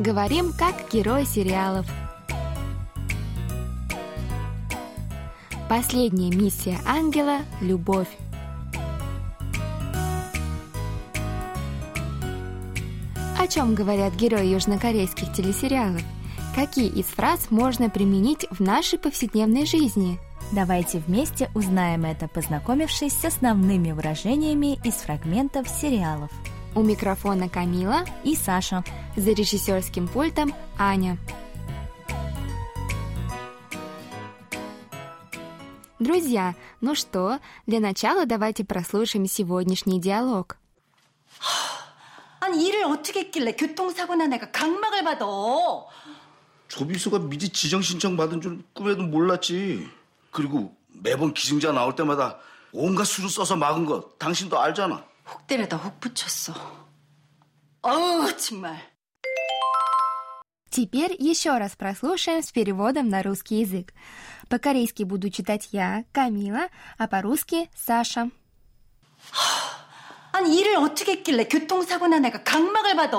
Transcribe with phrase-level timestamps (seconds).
[0.00, 1.86] Говорим как герои сериалов.
[5.68, 8.08] Последняя миссия ангела– любовь.
[13.38, 16.02] О чем говорят герои южнокорейских телесериалов?
[16.56, 20.18] Какие из фраз можно применить в нашей повседневной жизни?
[20.50, 26.32] Давайте вместе узнаем это, познакомившись с основными выражениями из фрагментов сериалов.
[26.75, 28.83] У микрофона Камила и Саша.
[29.15, 31.17] За режиссерским пультом Аня.
[35.99, 40.57] Друзья, ну что, для начала давайте прослушаем сегодняшний диалог.
[42.39, 45.25] 아니 일을 어떻게 했길래 교통사고 난 애가 각막을 받아?
[46.69, 49.89] 조비수가 미리 지정 신청 받은 줄 꿈에도 몰랐지.
[50.31, 52.37] 그리고 매번 기증자 나올 때마다
[52.71, 55.03] 온갖 수를 써서 막은 거 당신도 알잖아.
[55.27, 56.53] 혹 때려다 혹 붙였어.
[57.81, 58.77] 어우 정말.
[60.69, 63.93] Теперь еще раз прослушаем с переводом на русский язык.
[64.49, 68.29] По-корейски буду читать я, Камила, а по-русски Саша.
[70.31, 73.17] 아니 일을 어떻게 했길래 교통사고 난 애가 각막을 받아?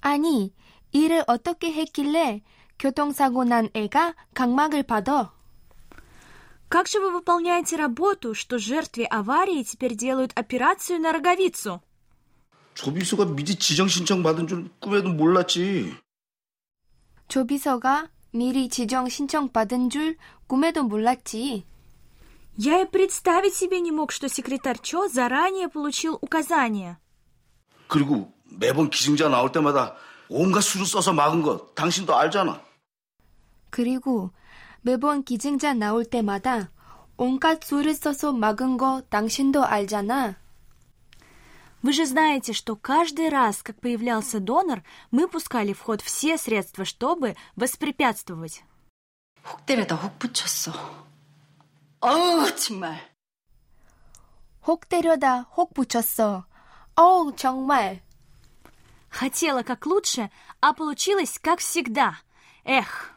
[0.00, 0.54] 아니,
[0.92, 2.42] 일을 어떻게 했길래
[2.78, 5.33] 교통사고 난 애가 각막을 받아?
[6.74, 11.80] Как же вы выполняете работу, что жертве аварии теперь делают операцию на роговицу?
[12.74, 15.94] 조비수가 미리 지정 신청 받은 줄 꿈에도 몰랐지.
[17.28, 21.64] 조비서가 미리 지정 신청 받은 줄 꿈에도 몰랐지.
[22.58, 26.98] Я и представить себе не мог, что секретарь Чо заранее получил указания.
[27.88, 29.96] 그리고 매번 기증자 나올 때마다
[30.28, 32.62] 온갖 수를 써서 막은 거 당신도 알잖아.
[33.70, 34.30] 그리고
[34.84, 36.70] 매번 기증자 나올 때마다
[37.16, 40.36] 온갖 수를 써서 막은 거 당신도 알잖아.
[41.82, 46.84] Вы же знаете, что каждый раз, как появлялся донор, мы пускали в ход все средства,
[46.84, 48.62] чтобы воспрепятствовать.
[49.44, 50.72] 혹 때려다 혹 붙였어.
[52.00, 53.00] 어우 정말.
[54.66, 56.44] 혹 때려다 혹 붙였어.
[56.96, 58.02] 어우, 정말.
[59.08, 60.30] Хотела как лучше,
[60.60, 62.18] а получилось как всегда.
[62.64, 63.13] Эх,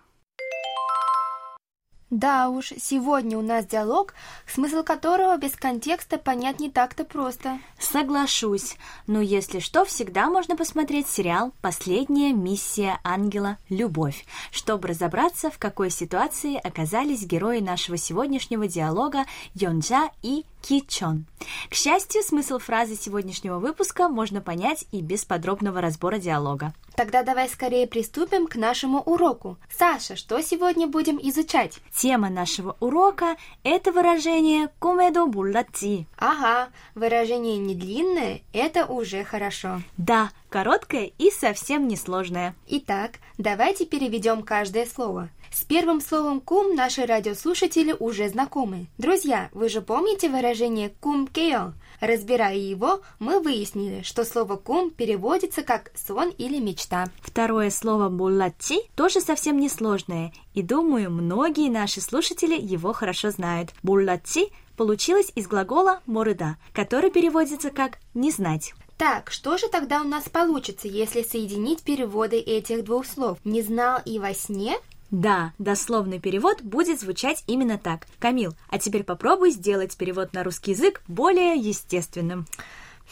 [2.11, 4.15] Да уж, сегодня у нас диалог,
[4.47, 7.59] смысл которого без контекста понять не так-то просто.
[7.79, 8.77] соглашусь.
[9.07, 13.59] Но если что, всегда можно посмотреть сериал «Последняя миссия ангела.
[13.69, 21.27] Любовь», чтобы разобраться, в какой ситуации оказались герои нашего сегодняшнего диалога Йонджа и Ки Чон.
[21.71, 26.75] К счастью, смысл фразы сегодняшнего выпуска можно понять и без подробного разбора диалога.
[26.97, 29.57] Тогда давай скорее приступим к нашему уроку.
[29.71, 31.79] Саша, что сегодня будем изучать?
[31.95, 36.07] Тема нашего урока– это выражение «кумедо буллати».
[36.19, 39.81] Ага, выражение не длинное, это уже хорошо.
[39.97, 42.57] Да, короткое и совсем несложное.
[42.67, 45.29] Итак, давайте переведем каждое слово.
[45.53, 48.87] С первым словом «кум» наши радиослушатели уже знакомы.
[48.99, 51.73] Друзья, вы же помните выражение «кум кео»?
[52.01, 57.07] Разбирая его, мы выяснили, что слово «кум» переводится как «сон» или «мечта».
[57.23, 63.71] Второе слово «буллати» тоже совсем несложное, и думаю, многие наши слушатели его хорошо знают.
[63.83, 68.75] «Буллати» получилось из глагола «морыда», который переводится как «не знать».
[68.99, 73.39] Так, что же тогда у нас получится, если соединить переводы этих двух слов?
[73.45, 74.77] «Не знал и во сне»
[75.11, 78.07] Да, дословный перевод будет звучать именно так.
[78.19, 82.47] Камил, а теперь попробуй сделать перевод на русский язык более естественным.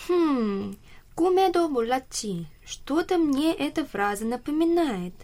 [0.06, 0.76] Хм,
[1.14, 2.46] кумедо мулачи.
[2.66, 5.14] Что-то мне эта фраза напоминает.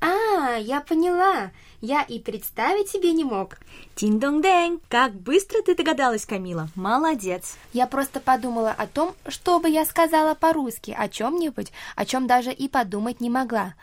[0.00, 1.50] А, я поняла.
[1.80, 3.58] Я и представить себе не мог.
[3.94, 4.80] Тинь-дong-дэнь!
[4.88, 6.68] Как быстро ты догадалась, Камила.
[6.74, 7.56] Молодец.
[7.72, 12.52] Я просто подумала о том, что бы я сказала по-русски, о чем-нибудь, о чем даже
[12.52, 13.74] и подумать не могла.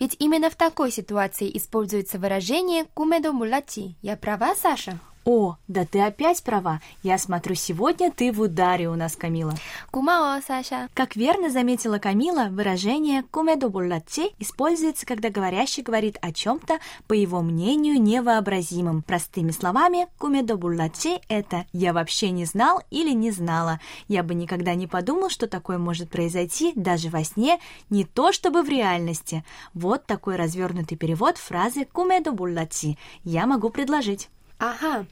[0.00, 3.94] Ведь именно в такой ситуации используется выражение «кумедо мулати».
[4.02, 4.98] Я права, Саша?
[5.24, 6.82] О, да ты опять права.
[7.02, 9.54] Я смотрю, сегодня ты в ударе у нас, Камила.
[9.90, 10.88] Кумао, Саша.
[10.92, 17.40] Как верно заметила Камила, выражение «кумедо буллати» используется, когда говорящий говорит о чем-то, по его
[17.40, 19.00] мнению, невообразимом.
[19.00, 23.80] Простыми словами, «кумедо буллати»— это «я вообще не знал» или «не знала».
[24.08, 28.62] Я бы никогда не подумал, что такое может произойти даже во сне, не то чтобы
[28.62, 29.42] в реальности.
[29.72, 34.28] Вот такой развернутый перевод фразы «кумедо буллати» я могу предложить.
[34.63, 35.05] Ага,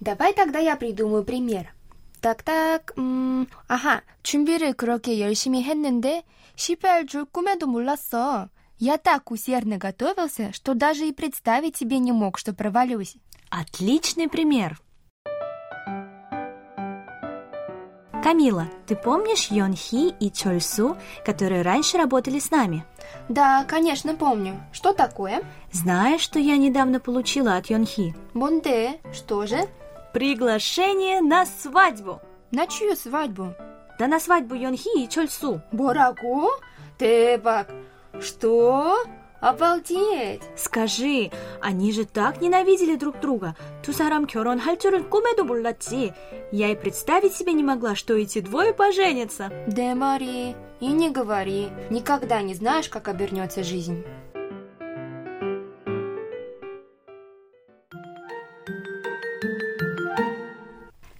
[0.00, 1.68] давай тогда я придумаю пример.
[2.20, 8.50] Так-так, 음, 아하, 준비를 그렇게 열심히 했는데 실패할 줄 꿈에도 몰랐어.
[8.78, 13.16] Я так усердно готовился, что даже и представить себе не мог, что провалюсь.
[13.50, 14.78] Отличный пример.
[18.25, 22.83] Камила, ты помнишь Йон Хи и Чоль Су, которые раньше работали с нами?
[23.29, 24.59] Да, конечно, помню.
[24.71, 25.43] Что такое?
[25.71, 28.15] Знаешь, что я недавно получила от Йон Хи?
[28.33, 28.99] Бонде.
[29.13, 29.69] Что же?
[30.11, 32.19] Приглашение на свадьбу.
[32.49, 33.53] На чью свадьбу?
[33.99, 35.61] Да на свадьбу Йон Хи и Чоль Су.
[36.97, 37.67] 대박.
[38.19, 39.05] Что?
[39.40, 40.42] Обалдеть!
[40.54, 41.30] Скажи,
[41.62, 43.56] они же так ненавидели друг друга.
[43.82, 46.12] 두 사람 결혼할 줄은 꿈에도 몰랐지.
[46.52, 49.50] Я и представить себе не могла, что эти двое поженятся.
[49.66, 51.70] Да, Мари, и не говори.
[51.88, 54.04] Никогда не знаешь, как обернется жизнь.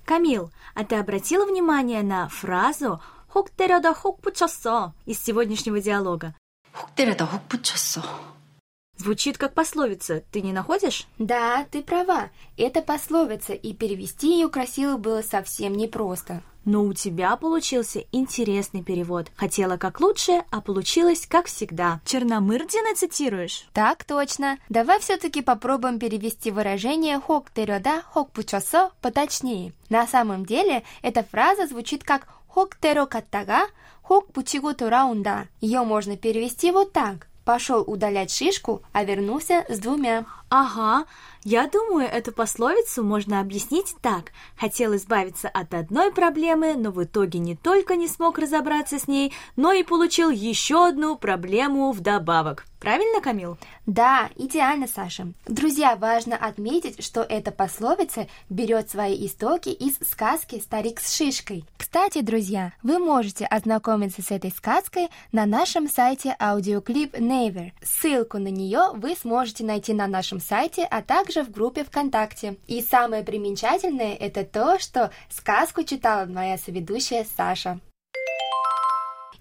[0.04, 3.00] Камил, а ты обратила внимание на фразу
[3.32, 6.34] «혹 때려다 혹 붙였어» из сегодняшнего диалога?
[6.74, 8.02] 혹 때려다 혹 붙였어.
[9.00, 11.06] Звучит как пословица, ты не находишь?
[11.18, 12.28] Да, ты права.
[12.58, 16.42] Это пословица, и перевести ее красиво было совсем непросто.
[16.66, 19.28] Но у тебя получился интересный перевод.
[19.36, 22.02] Хотела как лучше, а получилось как всегда.
[22.04, 23.66] Черномырдина цитируешь?
[23.72, 24.58] Так точно.
[24.68, 29.72] Давай все-таки попробуем перевести выражение «хок терёда, хок пучосо» поточнее.
[29.88, 33.62] На самом деле, эта фраза звучит как «хок теро каттага,
[34.07, 35.47] хок пучигу тураунда».
[35.61, 37.27] Ее можно перевести вот так.
[37.43, 40.25] Пошел удалять шишку, а вернулся с двумя.
[40.49, 41.05] Ага,
[41.43, 44.31] я думаю, эту пословицу можно объяснить так.
[44.57, 49.33] Хотел избавиться от одной проблемы, но в итоге не только не смог разобраться с ней,
[49.55, 52.65] но и получил еще одну проблему вдобавок.
[52.79, 53.57] Правильно, Камил?
[53.87, 55.33] Да, идеально, Саша.
[55.47, 61.65] Друзья, важно отметить, что эта пословица берет свои истоки из сказки «Старик с шишкой».
[61.77, 67.71] Кстати, друзья, вы можете ознакомиться с этой сказкой на нашем сайте аудиоклип Never.
[67.81, 72.57] Ссылку на нее вы сможете найти на нашем нашем сайте, а также в группе ВКонтакте.
[72.67, 77.79] И самое примечательное– это то, что сказку читала моя соведущая Саша.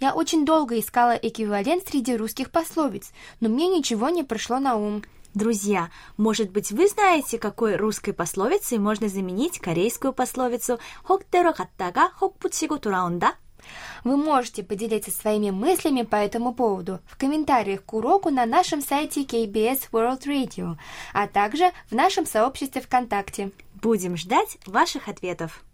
[0.00, 5.02] Я очень долго искала эквивалент среди русских пословиц, но мне ничего не пришло на ум.
[5.34, 12.10] Друзья, может быть, вы знаете, какой русской пословицей можно заменить корейскую пословицу «Хок тэро хаттага
[12.10, 13.34] хок пучиго тураунда»?
[14.04, 19.22] Вы можете поделиться своими мыслями по этому поводу в комментариях к уроку на нашем сайте
[19.22, 20.76] KBS World Radio,
[21.12, 23.50] а также в нашем сообществе ВКонтакте.
[23.74, 25.64] Будем ждать ваших ответов.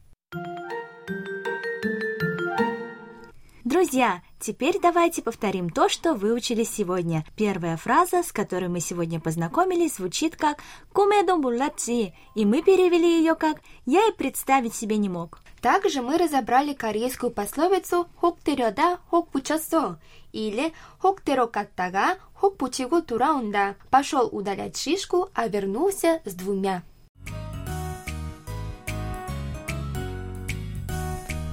[3.70, 7.24] Друзья, теперь давайте повторим то, что выучили сегодня.
[7.36, 10.58] Первая фраза, с которой мы сегодня познакомились, звучит как
[10.92, 15.40] «кумедо буллаци», и мы перевели ее как «я и представить себе не мог».
[15.60, 19.98] Также мы разобрали корейскую пословицу Хок терёда Хок хокпучёсо»
[20.32, 26.82] или Хок «хоктерокаттага хокпучигу тураунда»– «пошел удалять шишку, а вернулся с двумя».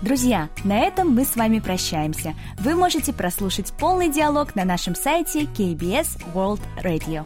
[0.02, 2.34] Друзья, на этом мы с вами прощаемся.
[2.60, 7.26] Вы можете прослушать полный диалог на нашем сайте KBS World Radio.